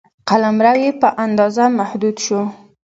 [0.29, 2.41] قلمرو یې په اندازه محدود شو.